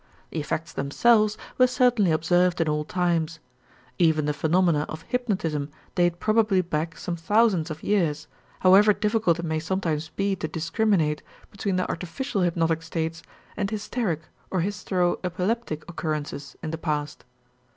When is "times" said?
2.83-3.37